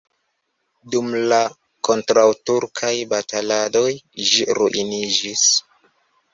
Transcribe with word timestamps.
Dum 0.95 1.11
la 1.31 1.39
kontraŭturkaj 1.89 2.95
bataladoj 3.13 3.87
ĝi 4.33 4.51
ruiniĝis. 4.63 5.49